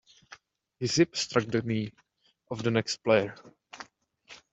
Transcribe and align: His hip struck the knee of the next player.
His 0.79 0.95
hip 0.95 1.15
struck 1.15 1.45
the 1.45 1.61
knee 1.61 1.93
of 2.49 2.63
the 2.63 2.71
next 2.71 3.03
player. 3.03 3.35